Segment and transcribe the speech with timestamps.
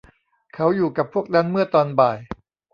[0.53, 2.17] เขาอยู่กับพวกนั้นเมื่อตอนบ่าย